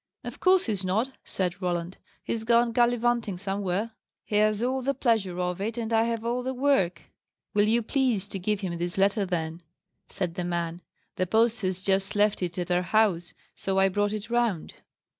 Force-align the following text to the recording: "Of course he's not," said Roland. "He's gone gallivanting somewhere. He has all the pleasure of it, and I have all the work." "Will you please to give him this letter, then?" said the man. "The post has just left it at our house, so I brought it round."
"Of 0.23 0.39
course 0.39 0.65
he's 0.65 0.83
not," 0.83 1.11
said 1.23 1.61
Roland. 1.61 1.99
"He's 2.23 2.43
gone 2.43 2.71
gallivanting 2.71 3.37
somewhere. 3.37 3.91
He 4.25 4.37
has 4.37 4.63
all 4.63 4.81
the 4.81 4.95
pleasure 4.95 5.37
of 5.39 5.61
it, 5.61 5.77
and 5.77 5.93
I 5.93 6.05
have 6.05 6.25
all 6.25 6.41
the 6.41 6.55
work." 6.55 7.11
"Will 7.53 7.67
you 7.67 7.83
please 7.83 8.27
to 8.29 8.39
give 8.39 8.61
him 8.61 8.75
this 8.79 8.97
letter, 8.97 9.27
then?" 9.27 9.61
said 10.09 10.33
the 10.33 10.43
man. 10.43 10.81
"The 11.17 11.27
post 11.27 11.61
has 11.61 11.83
just 11.83 12.15
left 12.15 12.41
it 12.41 12.57
at 12.57 12.71
our 12.71 12.81
house, 12.81 13.35
so 13.55 13.77
I 13.77 13.89
brought 13.89 14.11
it 14.11 14.31
round." 14.31 14.73